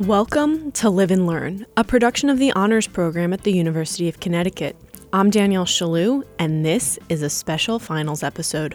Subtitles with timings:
[0.00, 4.18] Welcome to Live and Learn, a production of the Honors Program at the University of
[4.18, 4.74] Connecticut.
[5.12, 8.74] I'm Danielle Shalou, and this is a special finals episode.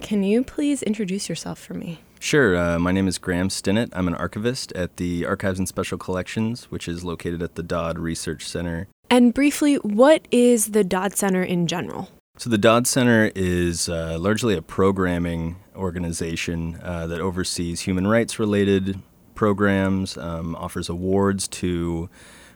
[0.00, 2.00] Can you please introduce yourself for me?
[2.20, 2.56] Sure.
[2.56, 3.90] Uh, my name is Graham Stinnett.
[3.92, 7.98] I'm an archivist at the Archives and Special Collections, which is located at the Dodd
[7.98, 8.88] Research Center.
[9.10, 12.08] And briefly, what is the Dodd Center in general?
[12.36, 18.40] So, the Dodd Center is uh, largely a programming organization uh, that oversees human rights
[18.40, 18.98] related
[19.36, 22.10] programs, um, offers awards to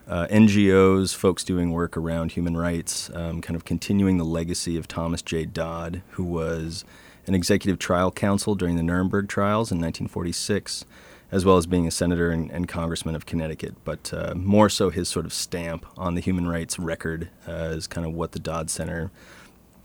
[0.09, 4.89] uh, NGOs, folks doing work around human rights, um, kind of continuing the legacy of
[4.89, 5.45] Thomas J.
[5.45, 6.85] Dodd, who was
[7.29, 10.87] an executive trial counsel during the Nuremberg trials in 1946,
[11.31, 13.77] as well as being a senator and, and congressman of Connecticut.
[13.85, 17.87] But uh, more so, his sort of stamp on the human rights record uh, is
[17.87, 19.13] kind of what the Dodd Center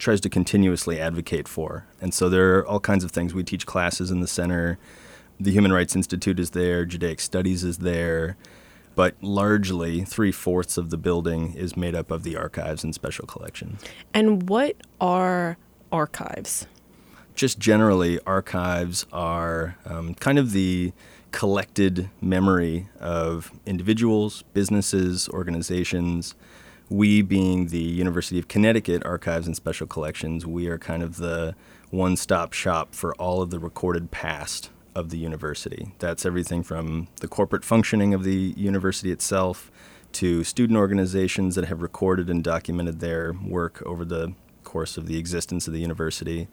[0.04, 1.86] tries to continuously advocate for.
[2.02, 3.34] And so there are all kinds of things.
[3.34, 4.78] We teach classes in the center.
[5.40, 8.38] The Human Rights Institute is there, Judaic Studies is there,
[8.96, 13.26] but largely three fourths of the building is made up of the archives and special
[13.26, 13.82] collections.
[14.14, 15.58] And what are
[15.92, 16.68] archives?
[17.34, 20.94] Just generally, archives are um, kind of the
[21.32, 26.36] collected memory of individuals, businesses, organizations,
[26.94, 31.56] we being the University of Connecticut Archives and Special Collections, we are kind of the
[31.90, 35.92] one stop shop for all of the recorded past of the university.
[35.98, 39.72] That's everything from the corporate functioning of the university itself
[40.12, 45.18] to student organizations that have recorded and documented their work over the course of the
[45.18, 46.48] existence of the university.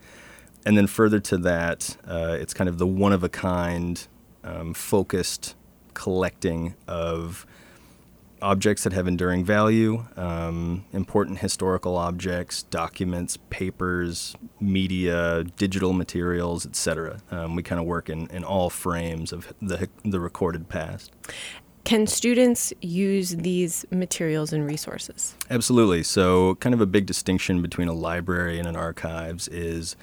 [0.64, 4.06] And then further to that, uh, it's kind of the one of a kind,
[4.42, 5.55] um, focused
[5.92, 7.46] collecting of
[8.42, 17.20] objects that have enduring value, um, important historical objects, documents, papers, media, digital materials, etc.
[17.30, 21.12] Um, we kind of work in, in all frames of the, the recorded past.
[21.84, 25.34] Can students use these materials and resources?
[25.48, 26.02] Absolutely.
[26.02, 29.96] So, kind of a big distinction between a library and an archives is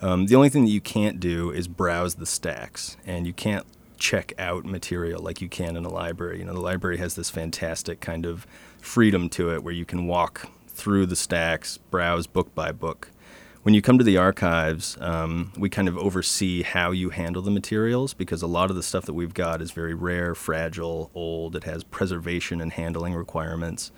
[0.00, 3.66] um, the only thing that you can't do is browse the stacks, and you can't
[4.04, 6.38] check out material like you can in a library.
[6.38, 8.46] You know, the library has this fantastic kind of
[8.78, 13.08] freedom to it where you can walk through the stacks, browse book by book.
[13.62, 17.50] When you come to the archives, um, we kind of oversee how you handle the
[17.50, 21.56] materials because a lot of the stuff that we've got is very rare, fragile, old.
[21.56, 23.90] It has preservation and handling requirements.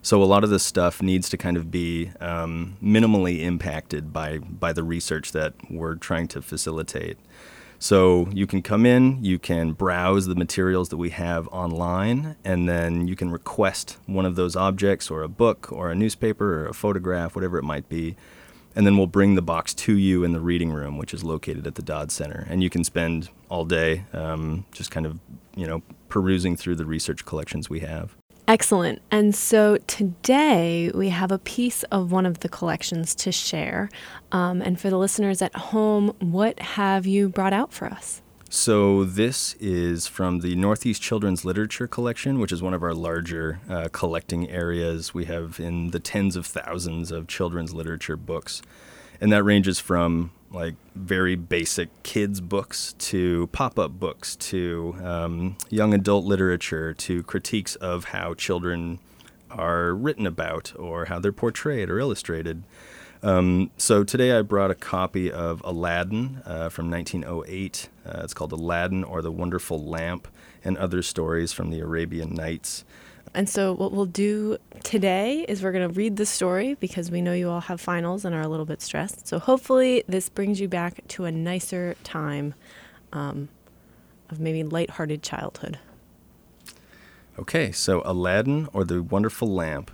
[0.00, 4.38] So a lot of this stuff needs to kind of be um, minimally impacted by
[4.38, 7.18] by the research that we're trying to facilitate.
[7.82, 12.68] So you can come in, you can browse the materials that we have online, and
[12.68, 16.66] then you can request one of those objects or a book or a newspaper or
[16.66, 18.16] a photograph, whatever it might be.
[18.76, 21.66] And then we'll bring the box to you in the reading room, which is located
[21.66, 22.46] at the Dodd Center.
[22.50, 25.18] And you can spend all day um, just kind of,
[25.56, 28.14] you know, perusing through the research collections we have.
[28.48, 29.00] Excellent.
[29.10, 33.88] And so today we have a piece of one of the collections to share.
[34.32, 38.22] Um, and for the listeners at home, what have you brought out for us?
[38.52, 43.60] So, this is from the Northeast Children's Literature Collection, which is one of our larger
[43.68, 45.14] uh, collecting areas.
[45.14, 48.60] We have in the tens of thousands of children's literature books.
[49.20, 55.94] And that ranges from like very basic kids books to pop-up books to um, young
[55.94, 58.98] adult literature to critiques of how children
[59.50, 62.62] are written about or how they're portrayed or illustrated.
[63.22, 67.88] Um, so today I brought a copy of Aladdin uh, from 1908.
[68.06, 70.26] Uh, it's called Aladdin or the Wonderful Lamp
[70.64, 72.84] and Other Stories from the Arabian Nights.
[73.34, 77.22] And so, what we'll do today is we're going to read the story because we
[77.22, 79.28] know you all have finals and are a little bit stressed.
[79.28, 82.54] So, hopefully, this brings you back to a nicer time
[83.12, 83.48] um,
[84.30, 85.78] of maybe lighthearted childhood.
[87.38, 89.90] Okay, so Aladdin or the Wonderful Lamp.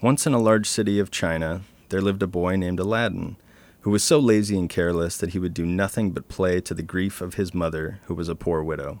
[0.00, 3.36] Once in a large city of China, there lived a boy named Aladdin,
[3.80, 6.82] who was so lazy and careless that he would do nothing but play to the
[6.82, 9.00] grief of his mother, who was a poor widow.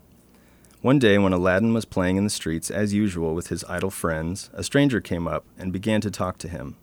[0.84, 4.50] One day, when Aladdin was playing in the streets as usual with his idle friends,
[4.52, 6.76] a stranger came up and began to talk to him.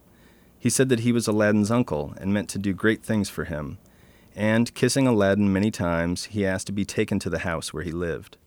[0.58, 3.78] He said that he was Aladdin's uncle and meant to do great things for him.
[4.36, 7.92] And, kissing Aladdin many times, he asked to be taken to the house where he
[7.92, 8.38] lived.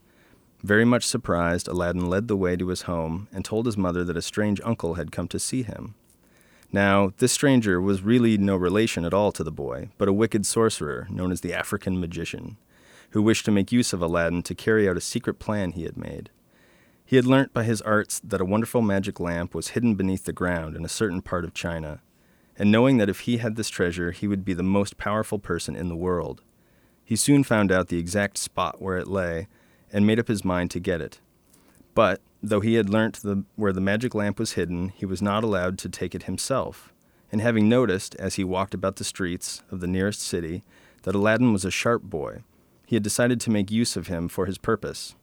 [0.61, 4.17] Very much surprised, Aladdin led the way to his home and told his mother that
[4.17, 5.95] a strange uncle had come to see him.
[6.73, 10.45] Now, this stranger was really no relation at all to the boy, but a wicked
[10.45, 12.57] sorcerer known as the African magician
[13.15, 15.95] who wished to make use of Aladdin to carry out a secret plan he had
[15.95, 16.29] made.
[17.05, 20.33] He had learnt by his arts that a wonderful magic lamp was hidden beneath the
[20.33, 22.01] ground in a certain part of China,
[22.59, 25.77] and knowing that if he had this treasure, he would be the most powerful person
[25.77, 26.41] in the world.
[27.05, 29.47] He soon found out the exact spot where it lay
[29.93, 31.21] and made up his mind to get it.
[31.93, 35.41] But, though he had learnt the, where the magic lamp was hidden, he was not
[35.41, 36.91] allowed to take it himself.
[37.31, 40.65] And having noticed, as he walked about the streets of the nearest city,
[41.03, 42.43] that Aladdin was a sharp boy,
[42.85, 45.15] he had decided to make use of him for his purpose.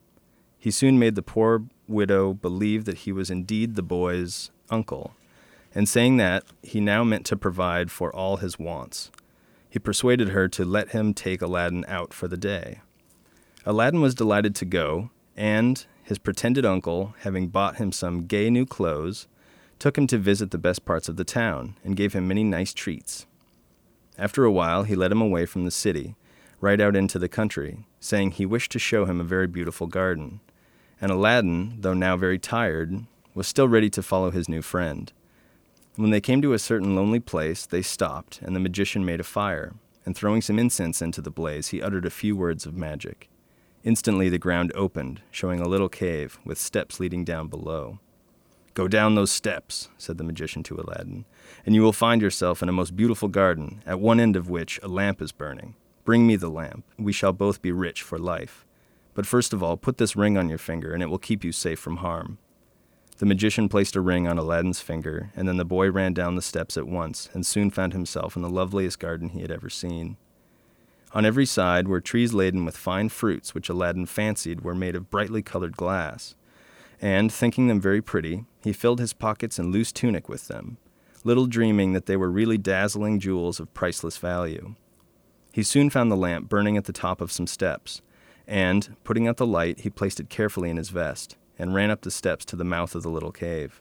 [0.59, 5.15] He soon made the poor widow believe that he was indeed the boy's uncle,
[5.75, 9.11] and saying that, he now meant to provide for all his wants.
[9.69, 12.81] He persuaded her to let him take Aladdin out for the day.
[13.65, 18.67] Aladdin was delighted to go, and his pretended uncle, having bought him some gay new
[18.67, 19.29] clothes,
[19.79, 22.75] took him to visit the best parts of the town and gave him many nice
[22.75, 23.27] treats.
[24.19, 26.15] After a while, he led him away from the city,
[26.63, 30.41] right out into the country, saying he wished to show him a very beautiful garden.
[31.01, 33.05] And Aladdin, though now very tired,
[33.35, 35.13] was still ready to follow his new friend.
[35.97, 39.25] When they came to a certain lonely place, they stopped, and the magician made a
[39.25, 39.75] fire,
[40.07, 43.29] and throwing some incense into the blaze, he uttered a few words of magic.
[43.83, 47.99] Instantly the ground opened, showing a little cave, with steps leading down below.
[48.75, 51.25] Go down those steps, said the magician to Aladdin,
[51.67, 54.79] and you will find yourself in a most beautiful garden, at one end of which
[54.83, 55.75] a lamp is burning.
[56.05, 58.67] Bring me the lamp, we shall both be rich for life.
[59.15, 61.53] But first of all, put this ring on your finger, and it will keep you
[61.53, 62.39] safe from harm.
[63.19, 66.43] The magician placed a ring on Aladdin's finger, and then the boy ran down the
[66.43, 70.17] steps at once, and soon found himself in the loveliest garden he had ever seen.
[71.15, 75.11] On every side were trees laden with fine fruits, which Aladdin fancied were made of
[75.11, 76.35] brightly colored glass.
[77.01, 80.79] And, thinking them very pretty, he filled his pockets and loose tunic with them,
[81.23, 84.75] little dreaming that they were really dazzling jewels of priceless value.
[85.53, 88.01] He soon found the lamp burning at the top of some steps,
[88.47, 92.01] and, putting out the light, he placed it carefully in his vest and ran up
[92.01, 93.81] the steps to the mouth of the little cave.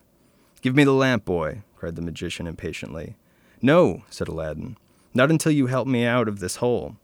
[0.61, 3.15] Give me the lamp, boy, cried the magician impatiently.
[3.61, 4.77] No, said Aladdin,
[5.13, 6.97] not until you help me out of this hole.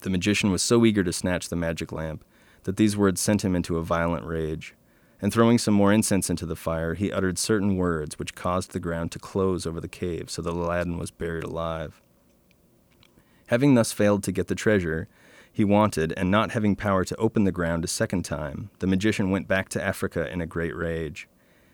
[0.00, 2.24] The magician was so eager to snatch the magic lamp
[2.64, 4.74] that these words sent him into a violent rage,
[5.20, 8.80] and throwing some more incense into the fire, he uttered certain words which caused the
[8.80, 12.01] ground to close over the cave so that Aladdin was buried alive.
[13.52, 15.08] Having thus failed to get the treasure,
[15.52, 19.30] he wanted, and not having power to open the ground a second time, the magician
[19.30, 21.28] went back to Africa in a great rage.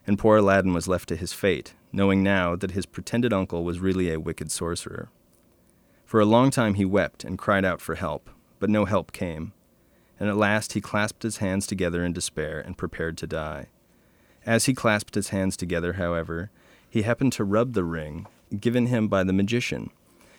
[0.05, 3.79] And poor Aladdin was left to his fate, knowing now that his pretended uncle was
[3.79, 5.09] really a wicked sorcerer.
[6.05, 8.29] For a long time he wept and cried out for help,
[8.59, 9.53] but no help came.
[10.19, 13.69] And at last he clasped his hands together in despair and prepared to die.
[14.45, 16.51] As he clasped his hands together, however,
[16.91, 18.27] he happened to rub the ring
[18.59, 19.91] given him by the magician,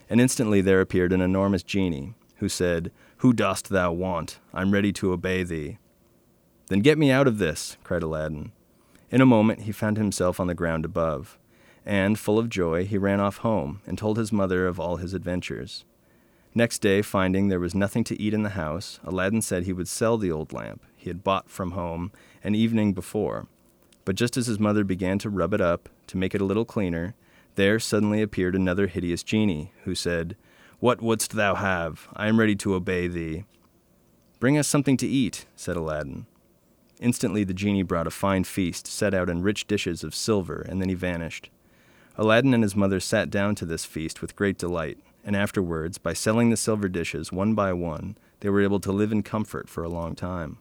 [0.10, 4.40] and instantly there appeared an enormous genie, who said, who dost thou want?
[4.54, 5.78] I'm ready to obey thee.
[6.68, 8.52] Then get me out of this, cried Aladdin.
[9.12, 11.38] In a moment he found himself on the ground above,
[11.86, 15.14] and, full of joy, he ran off home and told his mother of all his
[15.14, 15.84] adventures.
[16.56, 19.88] Next day, finding there was nothing to eat in the house, Aladdin said he would
[19.88, 22.12] sell the old lamp he had bought from home
[22.44, 23.48] an evening before.
[24.06, 26.66] But just as his mother began to rub it up to make it a little
[26.66, 27.16] cleaner,
[27.56, 30.36] there suddenly appeared another hideous genie, who said,
[30.80, 32.08] what wouldst thou have?
[32.16, 33.44] I am ready to obey thee.
[34.40, 36.26] Bring us something to eat, said Aladdin.
[37.02, 40.82] Instantly the genie brought a fine feast, set out in rich dishes of silver, and
[40.82, 41.50] then he vanished.
[42.16, 46.14] Aladdin and his mother sat down to this feast with great delight, and afterwards, by
[46.14, 49.84] selling the silver dishes one by one, they were able to live in comfort for
[49.84, 50.60] a long time.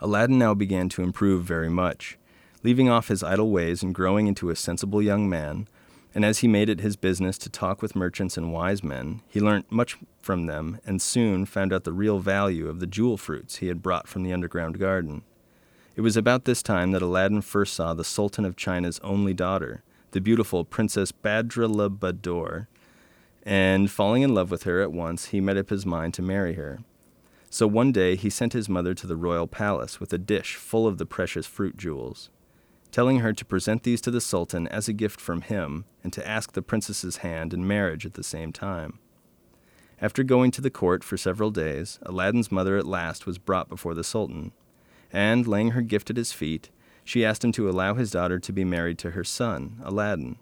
[0.00, 2.18] Aladdin now began to improve very much.
[2.62, 5.68] Leaving off his idle ways and growing into a sensible young man,
[6.14, 9.38] and as he made it his business to talk with merchants and wise men, he
[9.38, 13.56] learnt much from them and soon found out the real value of the jewel fruits
[13.56, 15.22] he had brought from the underground garden.
[15.94, 19.82] It was about this time that Aladdin first saw the Sultan of China's only daughter,
[20.12, 22.66] the beautiful Princess Badrulbadour,
[23.44, 26.54] and falling in love with her at once, he made up his mind to marry
[26.54, 26.80] her.
[27.50, 30.86] So one day he sent his mother to the royal palace with a dish full
[30.86, 32.30] of the precious fruit jewels
[32.96, 36.26] telling her to present these to the Sultan as a gift from him and to
[36.26, 38.98] ask the princess's hand in marriage at the same time.
[40.00, 43.92] After going to the court for several days, Aladdin's mother at last was brought before
[43.92, 44.50] the Sultan,
[45.12, 46.70] and, laying her gift at his feet,
[47.04, 50.38] she asked him to allow his daughter to be married to her son, Aladdin.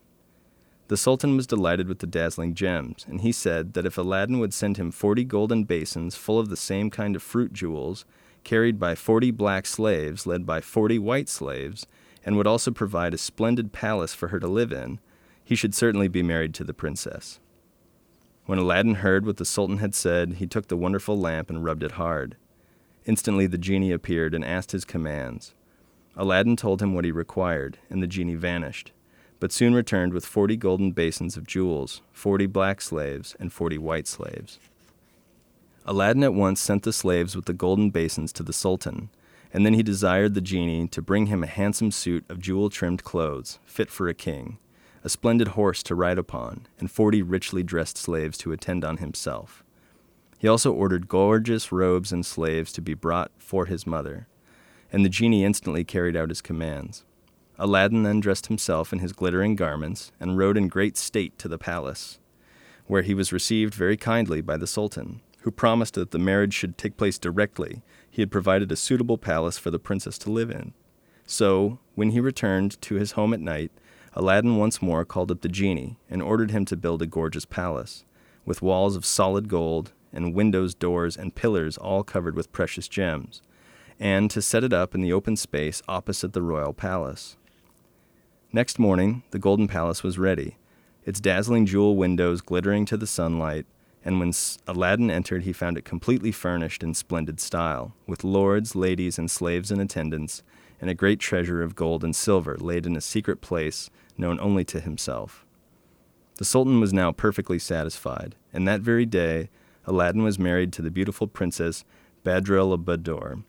[0.86, 4.54] The Sultan was delighted with the dazzling gems, and he said that if Aladdin would
[4.54, 8.04] send him forty golden basins full of the same kind of fruit jewels,
[8.44, 11.88] carried by forty black slaves led by forty white slaves,
[12.24, 14.98] and would also provide a splendid palace for her to live in,
[15.44, 17.38] he should certainly be married to the princess.
[18.46, 21.82] When Aladdin heard what the Sultan had said, he took the wonderful lamp and rubbed
[21.82, 22.36] it hard.
[23.06, 25.54] Instantly the genie appeared and asked his commands.
[26.16, 28.92] Aladdin told him what he required, and the genie vanished,
[29.40, 34.06] but soon returned with forty golden basins of jewels, forty black slaves, and forty white
[34.06, 34.58] slaves.
[35.86, 39.10] Aladdin at once sent the slaves with the golden basins to the Sultan,
[39.54, 43.04] and then he desired the genie to bring him a handsome suit of jewel trimmed
[43.04, 44.58] clothes, fit for a king,
[45.04, 49.62] a splendid horse to ride upon, and forty richly dressed slaves to attend on himself.
[50.38, 54.26] He also ordered gorgeous robes and slaves to be brought for his mother,
[54.92, 57.04] and the genie instantly carried out his commands.
[57.56, 61.58] Aladdin then dressed himself in his glittering garments and rode in great state to the
[61.58, 62.18] palace,
[62.88, 66.78] where he was received very kindly by the Sultan, who promised that the marriage should
[66.78, 67.82] take place directly.
[68.10, 70.72] He had provided a suitable palace for the princess to live in.
[71.26, 73.70] So, when he returned to his home at night,
[74.14, 78.06] Aladdin once more called up the genie and ordered him to build a gorgeous palace,
[78.46, 83.42] with walls of solid gold, and windows, doors, and pillars all covered with precious gems,
[84.00, 87.36] and to set it up in the open space opposite the royal palace.
[88.50, 90.56] Next morning, the golden palace was ready,
[91.04, 93.66] its dazzling jewel windows glittering to the sunlight,
[94.04, 94.32] and when
[94.66, 99.70] Aladdin entered, he found it completely furnished in splendid style, with lords, ladies, and slaves
[99.70, 100.42] in attendance,
[100.80, 104.64] and a great treasure of gold and silver laid in a secret place known only
[104.64, 105.46] to himself.
[106.36, 109.48] The Sultan was now perfectly satisfied, and that very day
[109.86, 111.84] Aladdin was married to the beautiful princess
[112.24, 113.44] Badroulbadour.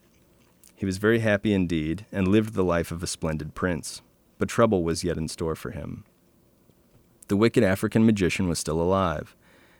[0.74, 4.02] He was very happy indeed, and lived the life of a splendid prince
[4.38, 6.04] but trouble was yet in store for him.
[7.28, 9.34] The wicked African magician was still alive,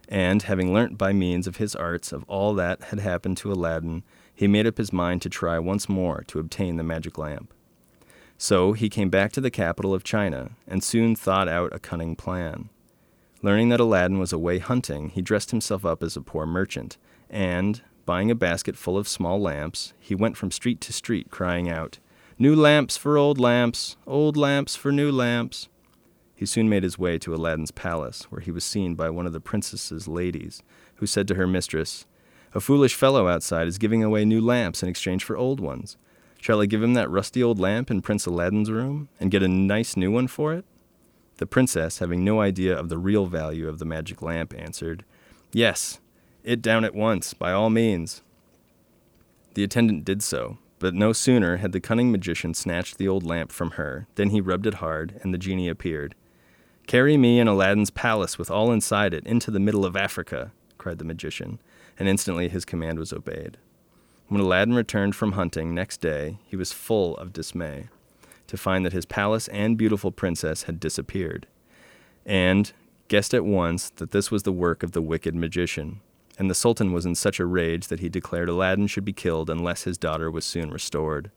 [0.08, 4.02] and, having learnt by means of his arts of all that had happened to Aladdin,
[4.34, 7.52] he made up his mind to try once more to obtain the magic lamp.
[8.38, 12.16] So he came back to the capital of China, and soon thought out a cunning
[12.16, 12.68] plan.
[13.42, 16.98] Learning that Aladdin was away hunting, he dressed himself up as a poor merchant,
[17.30, 21.68] and, buying a basket full of small lamps, he went from street to street, crying
[21.68, 21.98] out,
[22.38, 25.68] New lamps for old lamps, old lamps for new lamps.
[26.36, 29.32] He soon made his way to Aladdin's palace, where he was seen by one of
[29.32, 30.62] the princess's ladies,
[30.96, 32.04] who said to her mistress,
[32.54, 35.96] A foolish fellow outside is giving away new lamps in exchange for old ones.
[36.38, 39.48] Shall I give him that rusty old lamp in Prince Aladdin's room, and get a
[39.48, 40.66] nice new one for it?
[41.38, 45.04] The princess, having no idea of the real value of the magic lamp, answered,
[45.52, 46.00] Yes,
[46.44, 48.22] it down at once, by all means.
[49.54, 53.52] The attendant did so, but no sooner had the cunning magician snatched the old lamp
[53.52, 56.14] from her than he rubbed it hard, and the genie appeared.
[56.86, 60.98] Carry me in Aladdin's palace with all inside it into the middle of Africa, cried
[60.98, 61.60] the magician,
[61.98, 63.56] and instantly his command was obeyed.
[64.28, 67.88] When Aladdin returned from hunting next day, he was full of dismay
[68.46, 71.46] to find that his palace and beautiful princess had disappeared,
[72.24, 72.72] and
[73.08, 76.00] guessed at once that this was the work of the wicked magician
[76.38, 79.48] and the Sultan was in such a rage that he declared Aladdin should be killed
[79.48, 81.30] unless his daughter was soon restored.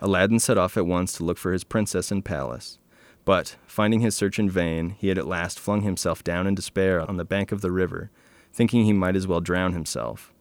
[0.00, 2.78] Aladdin set off at once to look for his princess and palace,
[3.24, 7.00] but, finding his search in vain, he had at last flung himself down in despair
[7.00, 8.10] on the bank of the river,
[8.52, 10.32] thinking he might as well drown himself.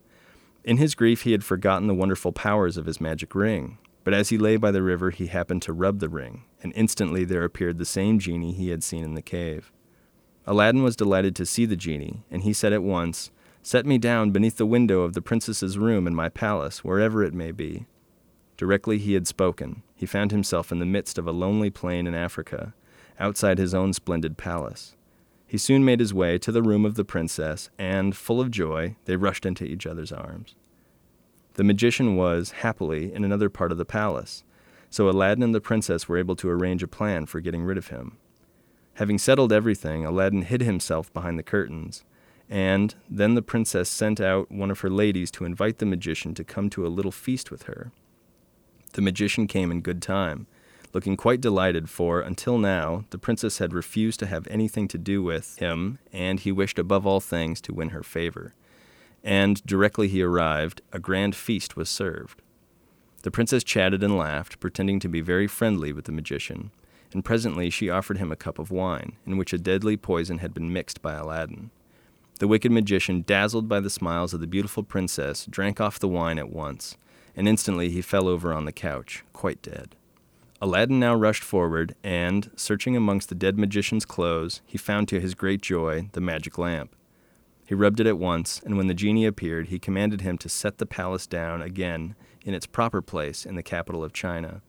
[0.64, 4.30] In his grief, he had forgotten the wonderful powers of his magic ring, but as
[4.30, 7.78] he lay by the river, he happened to rub the ring, and instantly there appeared
[7.78, 9.72] the same genie he had seen in the cave.
[10.46, 14.32] Aladdin was delighted to see the genie, and he said at once, Set me down
[14.32, 17.86] beneath the window of the princess's room in my palace, wherever it may be.
[18.58, 22.14] Directly he had spoken, he found himself in the midst of a lonely plain in
[22.14, 22.74] Africa,
[23.20, 24.96] outside his own splendid palace.
[25.48, 28.96] He soon made his way to the room of the princess, and, full of joy,
[29.06, 30.56] they rushed into each other's arms.
[31.56, 34.44] The magician was, happily, in another part of the palace,
[34.90, 37.88] so Aladdin and the princess were able to arrange a plan for getting rid of
[37.88, 38.18] him.
[38.96, 42.04] Having settled everything, Aladdin hid himself behind the curtains,
[42.50, 46.44] and then the princess sent out one of her ladies to invite the magician to
[46.44, 47.92] come to a little feast with her.
[48.94, 50.46] The magician came in good time,
[50.94, 55.24] looking quite delighted, for until now the princess had refused to have anything to do
[55.24, 58.54] with him, and he wished above all things to win her favor.
[59.24, 62.42] And directly he arrived, a grand feast was served.
[63.24, 66.72] The princess chatted and laughed, pretending to be very friendly with the magician,
[67.14, 70.54] and presently she offered him a cup of wine, in which a deadly poison had
[70.54, 71.72] been mixed by Aladdin.
[72.40, 76.38] The wicked magician, dazzled by the smiles of the beautiful princess, drank off the wine
[76.38, 76.98] at once,
[77.36, 79.96] and instantly he fell over on the couch, quite dead.
[80.62, 85.36] Aladdin now rushed forward, and, searching amongst the dead magician's clothes, he found to his
[85.36, 86.96] great joy the magic lamp.
[87.66, 90.78] He rubbed it at once, and when the genie appeared, he commanded him to set
[90.78, 94.62] the palace down again in its proper place in the capital of China.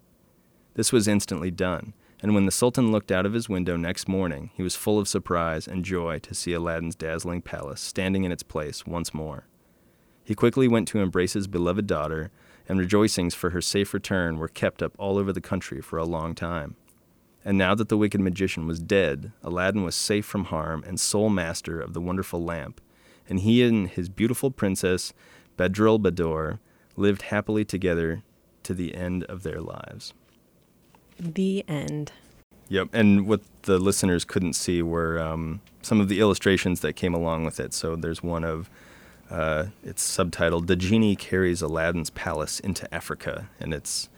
[0.75, 4.51] This was instantly done, and when the Sultan looked out of his window next morning,
[4.55, 8.43] he was full of surprise and joy to see Aladdin's dazzling palace standing in its
[8.43, 9.47] place once more.
[10.25, 12.31] He quickly went to embrace his beloved daughter,
[12.69, 16.05] and rejoicings for her safe return were kept up all over the country for a
[16.05, 16.77] long time.
[17.45, 21.29] And now that the wicked magician was dead, Aladdin was safe from harm and sole
[21.29, 22.81] master of the wonderful lamp,
[23.29, 25.13] and he and his beautiful princess,
[25.59, 26.59] Bedrul Badour,
[26.97, 28.23] lived happily together
[28.63, 30.15] to the end of their lives.
[31.19, 32.13] The end.
[32.69, 37.15] Yep, and what the listeners couldn't see were um, some of the illustrations that came
[37.15, 37.75] along with it.
[37.75, 38.71] So there's one of
[39.31, 44.09] uh, it's subtitled "The Genie Carries Aladdin's Palace into Africa," and it's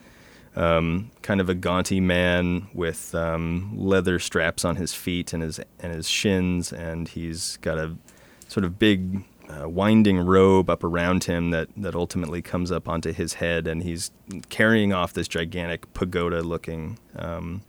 [0.56, 5.60] um, kind of a gaunty man with um, leather straps on his feet and his
[5.80, 7.96] and his shins, and he's got a
[8.48, 13.12] sort of big uh, winding robe up around him that that ultimately comes up onto
[13.12, 14.10] his head, and he's
[14.48, 17.62] carrying off this gigantic pagoda-looking um,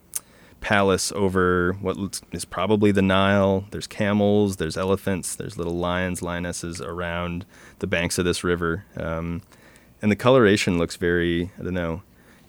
[0.61, 3.65] palace over what is probably the Nile.
[3.71, 7.45] There's camels, there's elephants, there's little lions, lionesses around
[7.79, 9.41] the banks of this river, um,
[10.01, 12.03] and the coloration looks very I don't know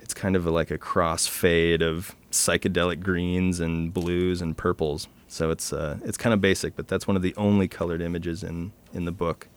[0.09, 5.07] it's kind of a, like a cross fade of psychedelic greens and blues and purples.
[5.27, 8.43] So it's uh, it's kind of basic, but that's one of the only colored images
[8.43, 9.49] in in the book.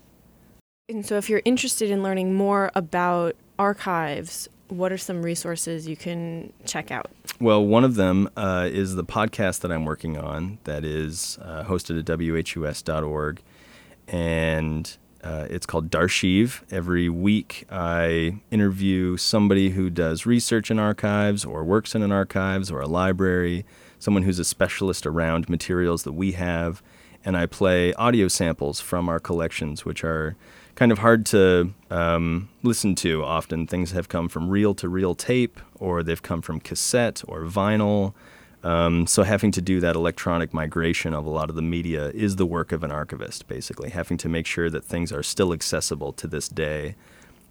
[0.90, 5.96] And so, if you're interested in learning more about archives, what are some resources you
[5.96, 7.10] can check out?
[7.42, 11.64] Well, one of them uh, is the podcast that I'm working on that is uh,
[11.64, 13.42] hosted at whus.org.
[14.08, 16.62] And uh, it's called Darshiv.
[16.70, 22.70] Every week, I interview somebody who does research in archives or works in an archives
[22.70, 23.66] or a library,
[23.98, 26.84] someone who's a specialist around materials that we have,
[27.24, 30.36] and I play audio samples from our collections, which are
[30.76, 33.68] kind of hard to um, listen to often.
[33.68, 38.14] Things have come from reel to reel tape, or they've come from cassette or vinyl.
[38.64, 42.36] Um, so having to do that electronic migration of a lot of the media is
[42.36, 46.14] the work of an archivist, basically, having to make sure that things are still accessible
[46.14, 46.96] to this day,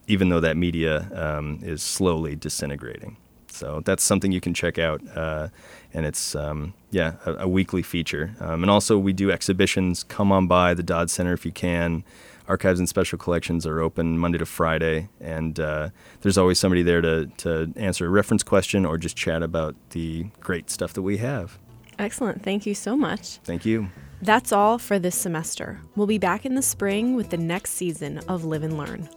[0.06, 3.16] even though that media um, is slowly disintegrating.
[3.50, 5.48] So that's something you can check out, uh,
[5.92, 8.34] and it's um, yeah a, a, weekly feature.
[8.40, 10.04] Um, and also we do exhibitions.
[10.04, 12.04] Come on by the Dodd Center if you can.
[12.48, 15.90] Archives and Special Collections are open Monday to Friday, and uh,
[16.22, 20.24] there's always somebody there to, to answer a reference question or just chat about the
[20.40, 21.58] great stuff that we have.
[21.96, 22.42] Excellent.
[22.42, 23.36] Thank you so much.
[23.44, 23.88] Thank you.
[24.20, 25.80] That's all for this semester.
[25.94, 29.08] We'll be back in the spring with the next season of Live and Learn.